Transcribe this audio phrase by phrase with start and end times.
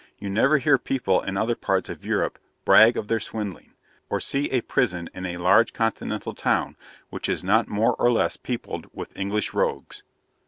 [0.17, 3.73] You never hear people in other parts of Europe brag of their swindling;
[4.09, 6.75] or see a prison in a large Continental town
[7.11, 10.01] which is not more or less peopled with English rogues.